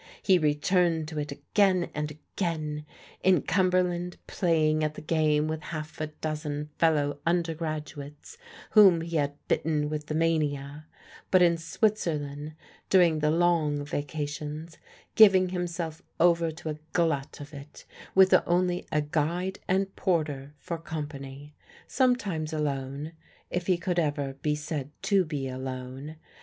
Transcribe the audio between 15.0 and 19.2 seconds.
giving himself over to a glut of it, with only a